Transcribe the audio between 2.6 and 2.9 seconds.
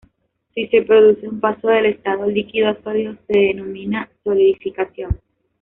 a